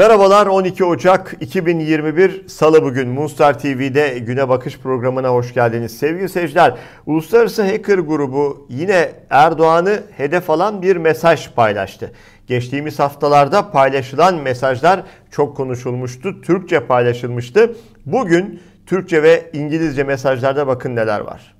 [0.00, 5.98] Merhabalar 12 Ocak 2021 Salı bugün Moonstar TV'de Güne Bakış programına hoş geldiniz.
[5.98, 6.74] Sevgili seyirciler,
[7.06, 12.12] Uluslararası Hacker grubu yine Erdoğan'ı hedef alan bir mesaj paylaştı.
[12.46, 17.76] Geçtiğimiz haftalarda paylaşılan mesajlar çok konuşulmuştu, Türkçe paylaşılmıştı.
[18.06, 21.54] Bugün Türkçe ve İngilizce mesajlarda bakın neler var.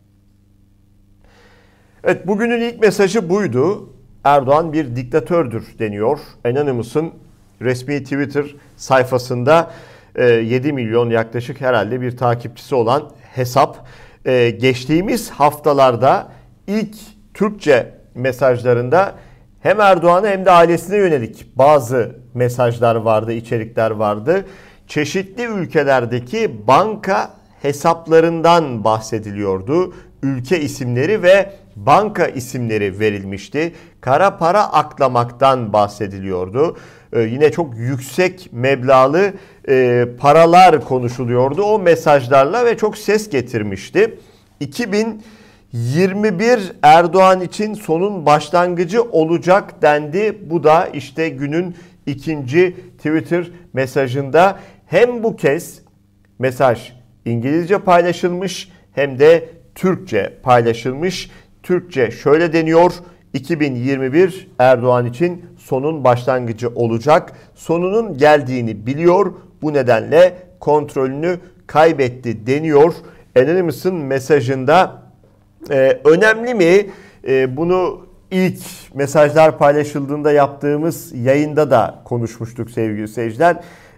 [2.05, 3.93] Evet bugünün ilk mesajı buydu.
[4.25, 6.19] Erdoğan bir diktatördür deniyor.
[6.45, 7.13] Anonymous'ın
[7.61, 8.45] resmi Twitter
[8.77, 9.71] sayfasında
[10.19, 13.87] 7 e, milyon yaklaşık herhalde bir takipçisi olan hesap.
[14.25, 16.33] E, geçtiğimiz haftalarda
[16.67, 16.97] ilk
[17.35, 19.15] Türkçe mesajlarında
[19.61, 24.45] hem Erdoğan'a hem de ailesine yönelik bazı mesajlar vardı, içerikler vardı.
[24.87, 27.31] Çeşitli ülkelerdeki banka
[27.63, 29.95] hesaplarından bahsediliyordu.
[30.23, 33.73] Ülke isimleri ve banka isimleri verilmişti.
[34.01, 36.77] Kara para aklamaktan bahsediliyordu.
[37.13, 39.33] Ee, yine çok yüksek meblalı
[39.69, 44.19] e, paralar konuşuluyordu o mesajlarla ve çok ses getirmişti.
[44.61, 50.39] 2021 Erdoğan için sonun başlangıcı olacak dendi.
[50.51, 51.77] Bu da işte günün
[52.07, 55.83] ikinci Twitter mesajında hem bu kez
[56.39, 56.93] mesaj
[57.25, 61.31] İngilizce paylaşılmış hem de Türkçe paylaşılmış.
[61.63, 62.93] Türkçe şöyle deniyor.
[63.33, 67.33] 2021 Erdoğan için sonun başlangıcı olacak.
[67.55, 69.33] Sonunun geldiğini biliyor.
[69.63, 72.95] Bu nedenle kontrolünü kaybetti deniyor.
[73.39, 75.03] Anonymous'ın mesajında
[75.71, 76.87] e, önemli mi?
[77.29, 78.61] E, bunu ilk
[78.95, 83.57] mesajlar paylaşıldığında yaptığımız yayında da konuşmuştuk sevgili seyirciler.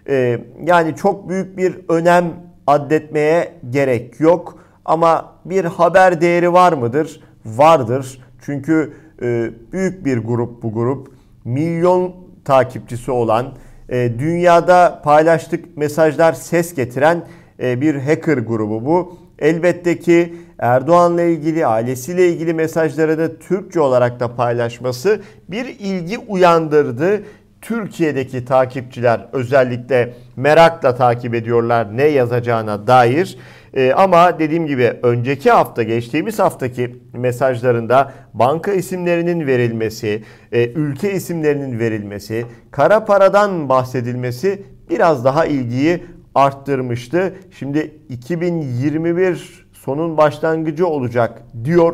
[0.09, 2.33] E, yani çok büyük bir önem
[2.67, 4.63] addetmeye gerek yok.
[4.85, 7.19] Ama bir haber değeri var mıdır?
[7.45, 8.21] Vardır.
[8.45, 11.13] Çünkü e, büyük bir grup bu grup.
[11.45, 13.53] Milyon takipçisi olan,
[13.89, 17.27] e, dünyada paylaştık mesajlar ses getiren
[17.59, 19.17] e, bir hacker grubu bu.
[19.39, 27.23] Elbette ki Erdoğan'la ilgili, ailesiyle ilgili mesajlarını Türkçe olarak da paylaşması bir ilgi uyandırdı.
[27.61, 33.37] Türkiye'deki takipçiler özellikle merakla takip ediyorlar ne yazacağına dair.
[33.73, 41.79] E, ama dediğim gibi önceki hafta geçtiğimiz haftaki mesajlarında banka isimlerinin verilmesi, e, ülke isimlerinin
[41.79, 46.03] verilmesi, kara paradan bahsedilmesi biraz daha ilgiyi
[46.35, 47.33] arttırmıştı.
[47.59, 51.93] Şimdi 2021 sonun başlangıcı olacak diyor.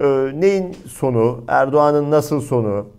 [0.00, 0.06] E,
[0.40, 1.44] neyin sonu?
[1.48, 2.97] Erdoğan'ın nasıl sonu?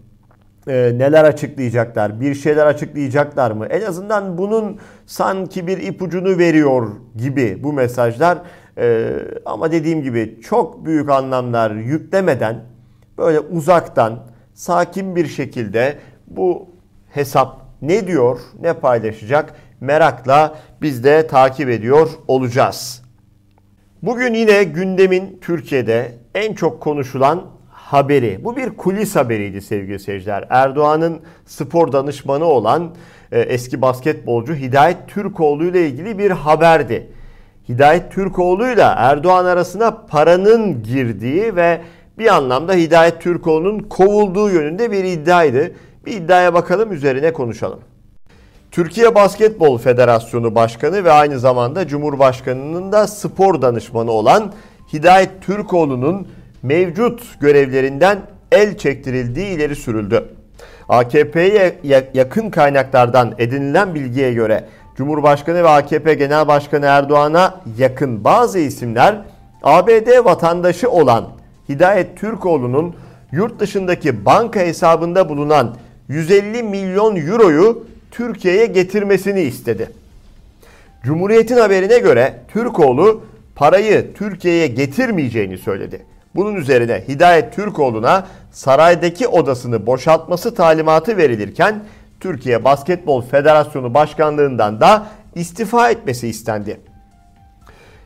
[0.68, 3.66] E, neler açıklayacaklar, bir şeyler açıklayacaklar mı?
[3.66, 8.38] En azından bunun sanki bir ipucunu veriyor gibi bu mesajlar.
[8.78, 9.12] E,
[9.46, 12.56] ama dediğim gibi çok büyük anlamlar yüklemeden
[13.18, 14.20] böyle uzaktan
[14.54, 16.70] sakin bir şekilde bu
[17.10, 23.02] hesap ne diyor, ne paylaşacak merakla biz de takip ediyor olacağız.
[24.04, 27.46] Bugün yine gündemin Türkiye'de en çok konuşulan
[27.92, 28.40] haberi.
[28.44, 30.48] Bu bir kulis haberiydi sevgili seyirciler.
[30.50, 32.96] Erdoğan'ın spor danışmanı olan
[33.32, 37.08] e, eski basketbolcu Hidayet Türkoğlu ile ilgili bir haberdi.
[37.70, 41.82] Hidayet Türkoğlu ile Erdoğan arasına paranın girdiği ve
[42.18, 45.72] bir anlamda Hidayet Türkoğlu'nun kovulduğu yönünde bir iddiaydı.
[46.06, 47.80] Bir iddiaya bakalım üzerine konuşalım.
[48.72, 54.54] Türkiye Basketbol Federasyonu Başkanı ve aynı zamanda Cumhurbaşkanı'nın da spor danışmanı olan
[54.94, 56.28] Hidayet Türkoğlu'nun
[56.64, 58.20] mevcut görevlerinden
[58.52, 60.26] el çektirildiği ileri sürüldü.
[60.90, 61.80] AKP'ye
[62.14, 64.66] yakın kaynaklardan edinilen bilgiye göre
[64.98, 69.22] Cumhurbaşkanı ve AKP Genel Başkanı Erdoğan'a yakın bazı isimler
[69.64, 71.30] ABD vatandaşı olan
[71.70, 72.96] Hidayet Türkoğlu'nun
[73.32, 75.76] yurt dışındaki banka hesabında bulunan
[76.08, 79.90] 150 milyon euroyu Türkiye'ye getirmesini istedi.
[81.04, 83.22] Cumhuriyet'in haberine göre Türkoğlu
[83.56, 86.02] parayı Türkiye'ye getirmeyeceğini söyledi.
[86.36, 91.84] Bunun üzerine Hidayet Türkoğlu'na saraydaki odasını boşaltması talimatı verilirken
[92.20, 96.80] Türkiye Basketbol Federasyonu Başkanlığından da istifa etmesi istendi.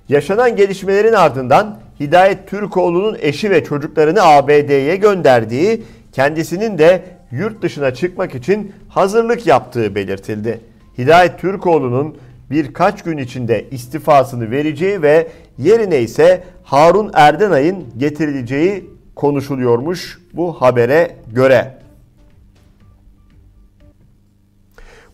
[0.09, 8.35] Yaşanan gelişmelerin ardından Hidayet Türkoğlu'nun eşi ve çocuklarını ABD'ye gönderdiği, kendisinin de yurt dışına çıkmak
[8.35, 10.59] için hazırlık yaptığı belirtildi.
[10.97, 12.17] Hidayet Türkoğlu'nun
[12.51, 21.77] birkaç gün içinde istifasını vereceği ve yerine ise Harun Erdenay'ın getirileceği konuşuluyormuş bu habere göre.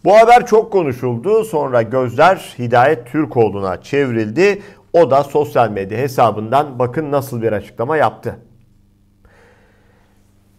[0.05, 1.43] Bu haber çok konuşuldu.
[1.43, 4.61] Sonra gözler Hidayet Türkoğlu'na çevrildi.
[4.93, 8.39] O da sosyal medya hesabından bakın nasıl bir açıklama yaptı.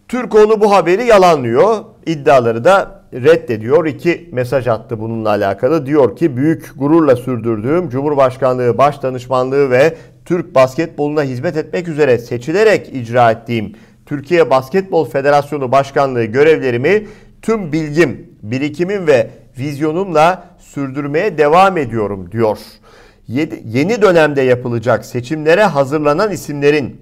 [0.09, 1.85] Türkoğlu bu haberi yalanlıyor.
[2.07, 3.87] İddiaları da reddediyor.
[3.87, 5.87] İki mesaj attı bununla alakalı.
[5.87, 9.95] Diyor ki büyük gururla sürdürdüğüm Cumhurbaşkanlığı Başdanışmanlığı ve
[10.25, 13.73] Türk basketboluna hizmet etmek üzere seçilerek icra ettiğim
[14.07, 17.07] Türkiye Basketbol Federasyonu Başkanlığı görevlerimi
[17.43, 22.59] tüm bilgim, birikimim ve vizyonumla sürdürmeye devam ediyorum diyor.
[23.65, 27.01] Yeni dönemde yapılacak seçimlere hazırlanan isimlerin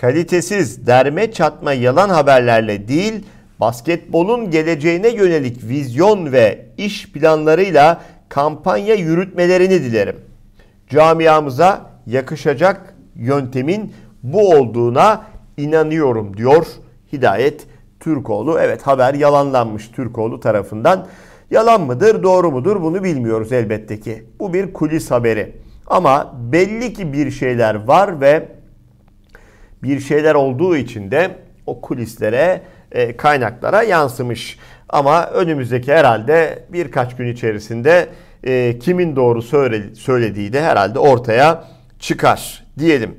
[0.00, 3.14] kalitesiz, derme çatma yalan haberlerle değil,
[3.60, 10.16] basketbolun geleceğine yönelik vizyon ve iş planlarıyla kampanya yürütmelerini dilerim.
[10.88, 13.92] Camiamıza yakışacak yöntemin
[14.22, 15.24] bu olduğuna
[15.56, 16.66] inanıyorum diyor
[17.12, 17.66] Hidayet
[18.00, 18.58] Türkoğlu.
[18.60, 21.06] Evet haber yalanlanmış Türkoğlu tarafından.
[21.50, 24.24] Yalan mıdır, doğru mudur bunu bilmiyoruz elbette ki.
[24.40, 25.56] Bu bir kulis haberi.
[25.86, 28.48] Ama belli ki bir şeyler var ve
[29.82, 31.30] bir şeyler olduğu için de
[31.66, 32.62] o kulislere,
[32.92, 34.58] e, kaynaklara yansımış.
[34.88, 38.08] Ama önümüzdeki herhalde birkaç gün içerisinde
[38.44, 39.42] e, kimin doğru
[39.94, 41.64] söylediği de herhalde ortaya
[41.98, 43.18] çıkar diyelim.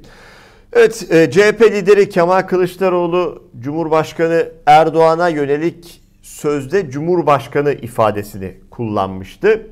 [0.74, 9.68] Evet, e, CHP lideri Kemal Kılıçdaroğlu Cumhurbaşkanı Erdoğan'a yönelik sözde Cumhurbaşkanı ifadesini kullanmıştı.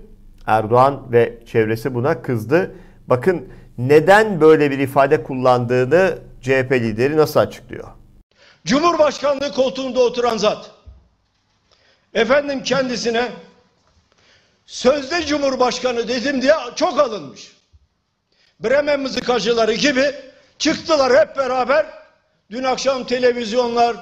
[0.47, 2.71] Erdoğan ve çevresi buna kızdı.
[3.07, 3.47] Bakın
[3.77, 7.87] neden böyle bir ifade kullandığını CHP lideri nasıl açıklıyor?
[8.65, 10.71] Cumhurbaşkanlığı koltuğunda oturan zat
[12.13, 13.31] efendim kendisine
[14.65, 17.51] sözde Cumhurbaşkanı dedim diye çok alınmış.
[18.59, 20.15] Bremen mızıkacıları gibi
[20.57, 21.85] çıktılar hep beraber.
[22.51, 23.97] Dün akşam televizyonlar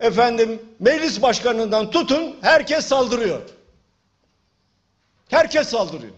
[0.00, 3.40] efendim meclis başkanından tutun herkes saldırıyor.
[5.28, 6.14] Herkes saldırıyor.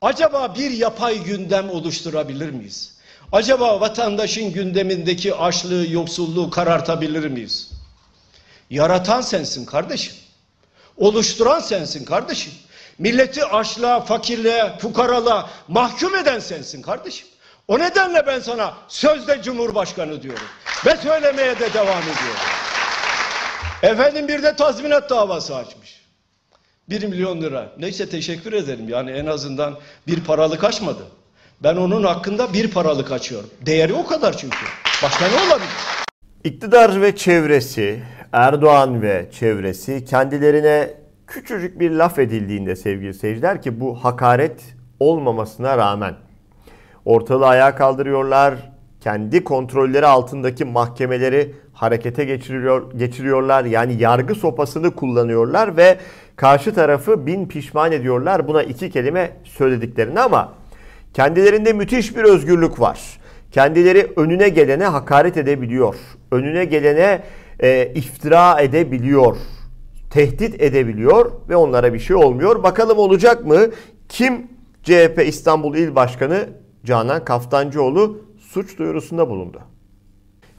[0.00, 2.99] Acaba bir yapay gündem oluşturabilir miyiz?
[3.32, 7.70] Acaba vatandaşın gündemindeki açlığı, yoksulluğu karartabilir miyiz?
[8.70, 10.14] Yaratan sensin kardeşim.
[10.96, 12.52] Oluşturan sensin kardeşim.
[12.98, 17.26] Milleti açlığa, fakirliğe, fukaralığa mahkum eden sensin kardeşim.
[17.68, 20.46] O nedenle ben sana sözde Cumhurbaşkanı diyorum.
[20.86, 22.40] Ve söylemeye de devam ediyorum.
[23.82, 26.00] Efendim bir de tazminat davası açmış.
[26.88, 27.72] Bir milyon lira.
[27.78, 28.88] Neyse teşekkür ederim.
[28.88, 31.02] Yani en azından bir paralık açmadı.
[31.62, 33.50] Ben onun hakkında bir paralık açıyorum.
[33.66, 34.56] Değeri o kadar çünkü.
[35.02, 35.70] Başka ne olabilir?
[36.44, 38.02] İktidar ve çevresi,
[38.32, 40.90] Erdoğan ve çevresi kendilerine
[41.26, 44.60] küçücük bir laf edildiğinde sevgili seyirciler ki bu hakaret
[45.00, 46.14] olmamasına rağmen
[47.04, 48.54] ortalığı ayağa kaldırıyorlar.
[49.00, 53.64] Kendi kontrolleri altındaki mahkemeleri harekete geçiriyor, geçiriyorlar.
[53.64, 55.98] Yani yargı sopasını kullanıyorlar ve
[56.36, 58.48] karşı tarafı bin pişman ediyorlar.
[58.48, 60.59] Buna iki kelime söylediklerini ama
[61.14, 63.20] kendilerinde müthiş bir özgürlük var.
[63.52, 65.94] Kendileri önüne gelene hakaret edebiliyor.
[66.32, 67.22] Önüne gelene
[67.60, 69.36] e, iftira edebiliyor.
[70.10, 72.62] Tehdit edebiliyor ve onlara bir şey olmuyor.
[72.62, 73.66] Bakalım olacak mı?
[74.08, 74.48] Kim
[74.82, 76.48] CHP İstanbul İl Başkanı
[76.84, 79.60] Canan Kaftancıoğlu suç duyurusunda bulundu.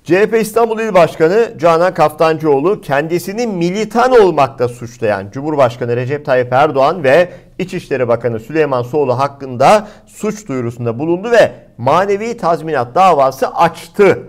[0.03, 7.31] CHP İstanbul İl Başkanı Canan Kaftancıoğlu kendisini militan olmakta suçlayan Cumhurbaşkanı Recep Tayyip Erdoğan ve
[7.59, 14.19] İçişleri Bakanı Süleyman Soğlu hakkında suç duyurusunda bulundu ve manevi tazminat davası açtı.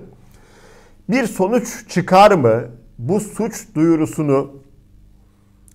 [1.08, 2.62] Bir sonuç çıkar mı?
[2.98, 4.50] Bu suç duyurusunu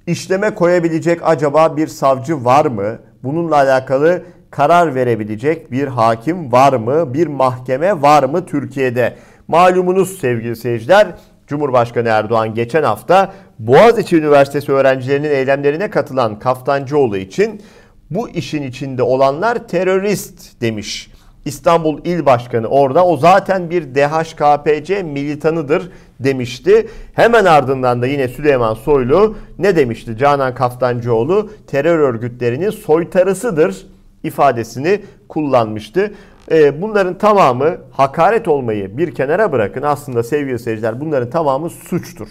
[0.07, 2.99] işleme koyabilecek acaba bir savcı var mı?
[3.23, 7.13] Bununla alakalı karar verebilecek bir hakim var mı?
[7.13, 9.15] Bir mahkeme var mı Türkiye'de?
[9.47, 11.07] Malumunuz sevgili seyirciler
[11.47, 17.61] Cumhurbaşkanı Erdoğan geçen hafta Boğaziçi Üniversitesi öğrencilerinin eylemlerine katılan Kaftancıoğlu için
[18.09, 21.11] bu işin içinde olanlar terörist demiş.
[21.45, 26.87] İstanbul İl Başkanı orada o zaten bir DHKPC militanıdır demişti.
[27.13, 31.49] Hemen ardından da yine Süleyman Soylu ne demişti Canan Kaftancıoğlu?
[31.67, 33.87] Terör örgütlerinin soytarısıdır
[34.23, 36.13] ifadesini kullanmıştı.
[36.51, 39.81] E, bunların tamamı hakaret olmayı bir kenara bırakın.
[39.81, 42.27] Aslında sevgili seyirciler bunların tamamı suçtur.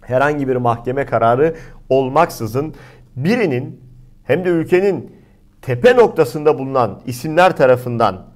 [0.00, 1.54] Herhangi bir mahkeme kararı
[1.88, 2.74] olmaksızın
[3.16, 3.80] birinin
[4.24, 5.12] hem de ülkenin
[5.62, 8.26] tepe noktasında bulunan isimler tarafından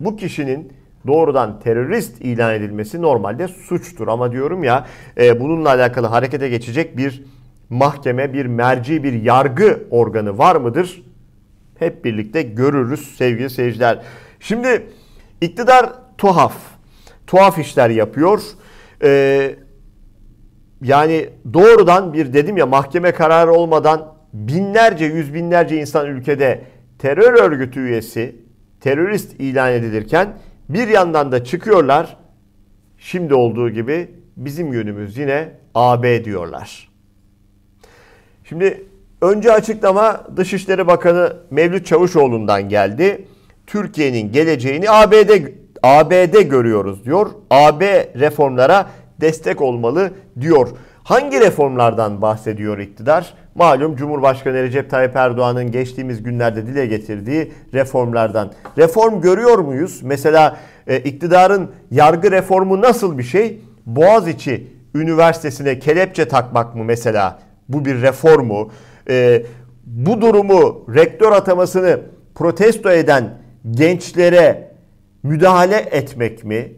[0.00, 0.72] bu kişinin
[1.06, 4.08] doğrudan terörist ilan edilmesi normalde suçtur.
[4.08, 4.86] Ama diyorum ya
[5.20, 7.24] e, bununla alakalı harekete geçecek bir
[7.70, 11.02] mahkeme, bir merci, bir yargı organı var mıdır?
[11.78, 14.02] Hep birlikte görürüz sevgili seyirciler.
[14.42, 14.86] Şimdi
[15.40, 16.54] iktidar tuhaf.
[17.26, 18.42] Tuhaf işler yapıyor.
[19.02, 19.54] Ee,
[20.82, 26.64] yani doğrudan bir dedim ya mahkeme kararı olmadan binlerce, yüz binlerce insan ülkede
[26.98, 28.36] terör örgütü üyesi,
[28.80, 32.16] terörist ilan edilirken bir yandan da çıkıyorlar.
[32.98, 36.88] Şimdi olduğu gibi bizim yönümüz yine AB diyorlar.
[38.44, 38.86] Şimdi
[39.20, 43.26] önce açıklama Dışişleri Bakanı Mevlüt Çavuşoğlu'ndan geldi.
[43.72, 45.30] Türkiye'nin geleceğini ABD
[45.82, 47.26] ABD görüyoruz diyor.
[47.50, 48.86] AB reformlara
[49.20, 50.10] destek olmalı
[50.40, 50.68] diyor.
[51.04, 53.34] Hangi reformlardan bahsediyor iktidar?
[53.54, 58.52] Malum Cumhurbaşkanı Recep Tayyip Erdoğan'ın geçtiğimiz günlerde dile getirdiği reformlardan.
[58.78, 60.00] Reform görüyor muyuz?
[60.02, 63.60] Mesela e, iktidarın yargı reformu nasıl bir şey?
[63.86, 67.38] Boğaziçi Üniversitesi'ne kelepçe takmak mı mesela?
[67.68, 68.70] Bu bir reformu.
[69.10, 69.42] E,
[69.86, 72.00] bu durumu rektör atamasını
[72.34, 74.72] protesto eden gençlere
[75.22, 76.72] müdahale etmek mi?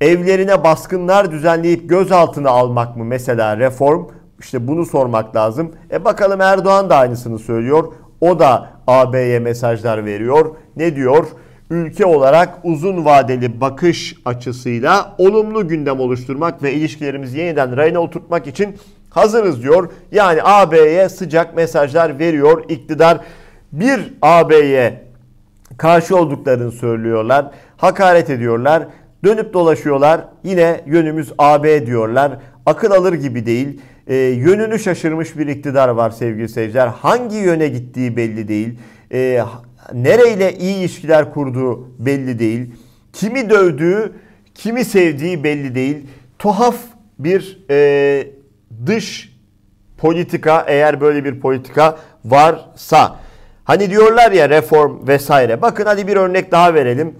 [0.00, 4.06] Evlerine baskınlar düzenleyip gözaltına almak mı mesela reform?
[4.40, 5.72] İşte bunu sormak lazım.
[5.92, 7.92] E bakalım Erdoğan da aynısını söylüyor.
[8.20, 10.56] O da AB'ye mesajlar veriyor.
[10.76, 11.26] Ne diyor?
[11.70, 18.76] Ülke olarak uzun vadeli bakış açısıyla olumlu gündem oluşturmak ve ilişkilerimizi yeniden rayına oturtmak için
[19.10, 19.90] hazırız diyor.
[20.12, 23.20] Yani AB'ye sıcak mesajlar veriyor iktidar.
[23.72, 25.11] Bir AB'ye
[25.78, 27.50] karşı olduklarını söylüyorlar.
[27.76, 28.86] Hakaret ediyorlar.
[29.24, 30.24] Dönüp dolaşıyorlar.
[30.44, 32.38] Yine yönümüz AB diyorlar.
[32.66, 33.80] Akıl alır gibi değil.
[34.06, 36.86] E, yönünü şaşırmış bir iktidar var sevgili seyirciler.
[36.86, 38.78] Hangi yöne gittiği belli değil.
[39.12, 39.42] E,
[39.94, 42.74] nereyle iyi ilişkiler kurduğu belli değil.
[43.12, 44.12] Kimi dövdüğü,
[44.54, 46.06] kimi sevdiği belli değil.
[46.38, 46.76] Tuhaf
[47.18, 48.26] bir e,
[48.86, 49.32] dış
[49.98, 53.21] politika eğer böyle bir politika varsa.
[53.64, 55.62] Hani diyorlar ya reform vesaire.
[55.62, 57.14] Bakın hadi bir örnek daha verelim.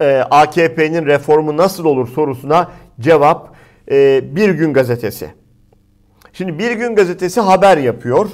[0.00, 3.54] Ee, AKP'nin reformu nasıl olur sorusuna cevap
[3.90, 5.30] e, Bir Gün Gazetesi.
[6.32, 8.28] Şimdi Bir Gün Gazetesi haber yapıyor.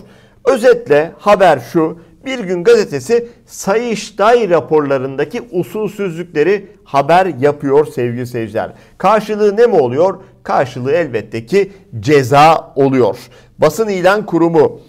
[0.45, 1.99] Özetle haber şu.
[2.27, 8.73] Bir Gün Gazetesi Sayıştay raporlarındaki usulsüzlükleri haber yapıyor sevgili seyirciler.
[8.99, 10.21] Karşılığı ne mi oluyor?
[10.43, 13.19] Karşılığı elbette ki ceza oluyor.
[13.59, 14.81] Basın ilan kurumu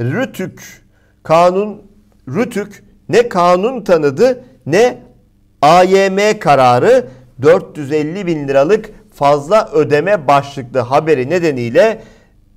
[0.00, 0.84] Rütük
[1.22, 1.82] kanun
[2.28, 4.98] Rütük ne kanun tanıdı ne
[5.62, 7.08] AYM kararı
[7.42, 12.02] 450 bin liralık fazla ödeme başlıklı haberi nedeniyle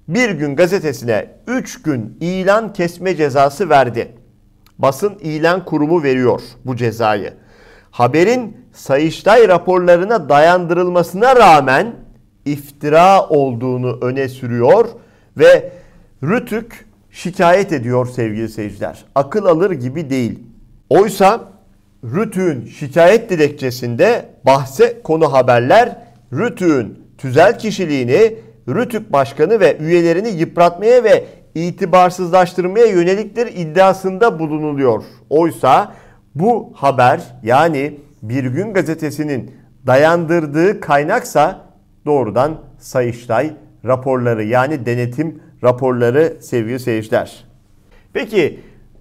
[0.07, 4.11] bir gün gazetesine 3 gün ilan kesme cezası verdi.
[4.77, 7.33] Basın ilan kurumu veriyor bu cezayı.
[7.91, 11.95] Haberin Sayıştay raporlarına dayandırılmasına rağmen
[12.45, 14.87] iftira olduğunu öne sürüyor
[15.37, 15.71] ve
[16.23, 16.86] Rütük
[17.17, 19.05] şikayet ediyor sevgili seyirciler.
[19.15, 20.39] Akıl alır gibi değil.
[20.89, 21.41] Oysa
[22.03, 25.97] Rütük'ün şikayet dilekçesinde bahse konu haberler
[26.33, 28.35] Rütük'ün tüzel kişiliğini
[28.69, 35.03] Rütük Başkanı ve üyelerini yıpratmaya ve itibarsızlaştırmaya yöneliktir iddiasında bulunuluyor.
[35.29, 35.93] Oysa
[36.35, 39.51] bu haber yani Bir Gün Gazetesi'nin
[39.87, 41.61] dayandırdığı kaynaksa
[42.05, 43.53] doğrudan Sayıştay
[43.85, 47.43] raporları yani denetim raporları sevgili seyirciler.
[48.13, 48.59] Peki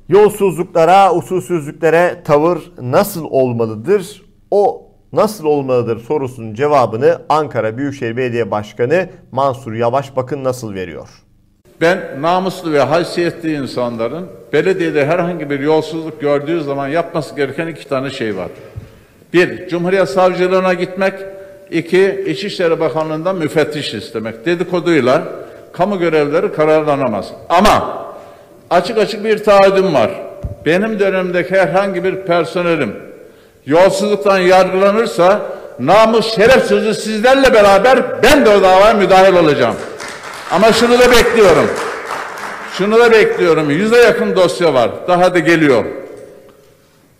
[0.09, 4.23] yolsuzluklara, usulsüzlüklere tavır nasıl olmalıdır?
[4.51, 11.09] O nasıl olmalıdır sorusunun cevabını Ankara Büyükşehir Belediye Başkanı Mansur Yavaş bakın nasıl veriyor.
[11.81, 18.11] Ben namuslu ve haysiyetli insanların belediyede herhangi bir yolsuzluk gördüğü zaman yapması gereken iki tane
[18.11, 18.49] şey var.
[19.33, 21.15] Bir, Cumhuriyet Savcılığına gitmek.
[21.71, 24.47] iki İçişleri Bakanlığı'ndan müfettiş istemek.
[24.47, 25.29] Dedikoduyla
[25.77, 27.27] kamu görevleri kararlanamaz.
[27.49, 28.07] Ama
[28.71, 30.11] açık açık bir taahhüdüm var.
[30.67, 32.97] Benim dönemimdeki herhangi bir personelim
[33.67, 35.41] yolsuzluktan yargılanırsa
[35.79, 39.77] namus şeref sözü sizlerle beraber ben de o davaya müdahil olacağım.
[40.51, 41.71] Ama şunu da bekliyorum.
[42.73, 43.71] Şunu da bekliyorum.
[43.71, 44.91] Yüze yakın dosya var.
[45.09, 45.85] Daha da geliyor.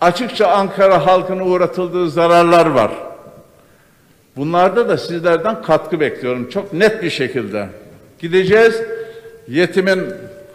[0.01, 2.91] Açıkça Ankara halkına uğratıldığı zararlar var.
[4.37, 6.49] Bunlarda da sizlerden katkı bekliyorum.
[6.49, 7.69] Çok net bir şekilde.
[8.19, 8.83] Gideceğiz.
[9.49, 10.01] Yetimin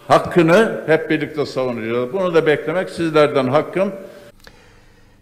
[0.07, 2.13] hakkını hep birlikte savunacağız.
[2.13, 3.91] Bunu da beklemek sizlerden hakkım.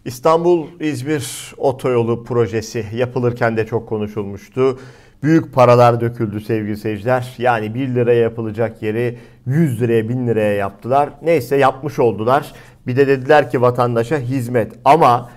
[0.05, 4.79] İstanbul-İzmir otoyolu projesi yapılırken de çok konuşulmuştu.
[5.24, 7.36] Büyük paralar döküldü sevgili seyirciler.
[7.38, 11.10] Yani 1 liraya yapılacak yeri 100 liraya 1000 liraya yaptılar.
[11.22, 12.51] Neyse yapmış oldular.
[12.88, 14.72] Bir de dediler ki vatandaşa hizmet.
[14.86, 15.29] Ama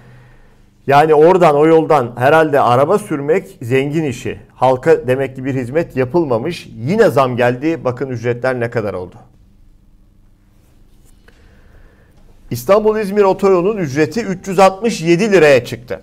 [0.87, 4.39] yani oradan o yoldan herhalde araba sürmek zengin işi.
[4.63, 6.69] Halka demek ki bir hizmet yapılmamış.
[6.77, 7.85] Yine zam geldi.
[7.85, 9.15] Bakın ücretler ne kadar oldu.
[12.51, 16.03] İstanbul-İzmir otoyolunun ücreti 367 liraya çıktı.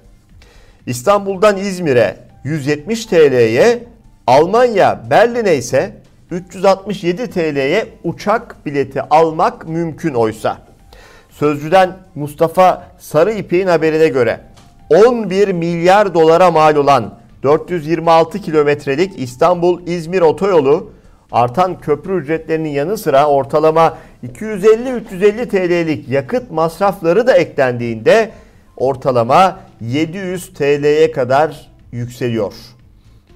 [0.86, 3.84] İstanbul'dan İzmir'e 170 TL'ye,
[4.28, 5.94] Almanya Berlin'e ise
[6.32, 10.58] 367 TL'ye uçak bileti almak mümkün oysa.
[11.30, 14.40] Sözcüden Mustafa Sarı haberine göre
[14.90, 20.92] 11 milyar dolara mal olan 426 kilometrelik İstanbul-İzmir otoyolu
[21.32, 28.32] Artan köprü ücretlerinin yanı sıra ortalama 250-350 TL'lik yakıt masrafları da eklendiğinde
[28.78, 32.54] ortalama 700 TL'ye kadar yükseliyor.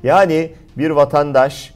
[0.04, 1.74] Yani bir vatandaş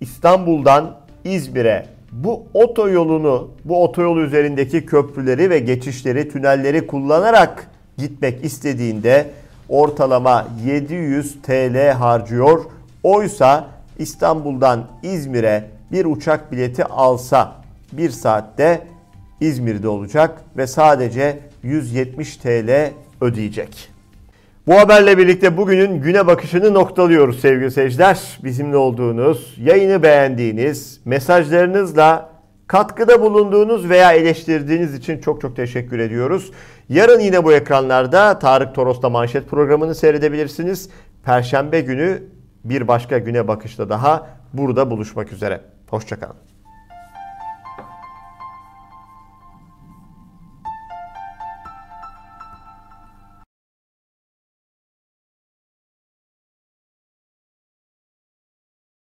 [0.00, 9.26] İstanbul'dan İzmir'e bu otoyolunu, bu otoyol üzerindeki köprüleri ve geçişleri, tünelleri kullanarak gitmek istediğinde
[9.68, 12.64] ortalama 700 TL harcıyor.
[13.02, 13.66] Oysa
[13.98, 17.52] İstanbul'dan İzmir'e bir uçak bileti alsa
[17.92, 18.80] bir saatte
[19.40, 23.90] İzmir'de olacak ve sadece 170 TL ödeyecek.
[24.66, 28.38] Bu haberle birlikte bugünün güne bakışını noktalıyoruz sevgili seyirciler.
[28.44, 32.37] Bizimle olduğunuz, yayını beğendiğiniz, mesajlarınızla
[32.68, 36.52] katkıda bulunduğunuz veya eleştirdiğiniz için çok çok teşekkür ediyoruz.
[36.88, 40.90] Yarın yine bu ekranlarda Tarık Toros'ta manşet programını seyredebilirsiniz.
[41.24, 42.22] Perşembe günü
[42.64, 45.60] bir başka güne bakışta daha burada buluşmak üzere.
[45.86, 46.47] Hoşçakalın.